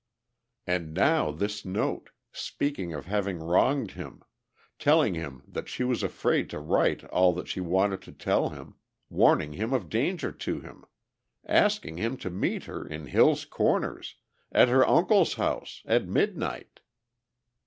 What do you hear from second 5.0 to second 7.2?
him that she was afraid to write